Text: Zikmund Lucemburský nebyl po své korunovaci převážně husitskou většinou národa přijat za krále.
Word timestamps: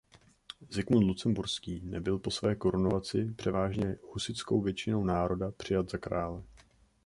Zikmund 0.69 1.03
Lucemburský 1.07 1.81
nebyl 1.83 2.19
po 2.19 2.31
své 2.31 2.55
korunovaci 2.55 3.33
převážně 3.37 3.95
husitskou 4.11 4.61
většinou 4.61 5.03
národa 5.03 5.51
přijat 5.51 5.89
za 5.91 5.97
krále. 5.97 6.43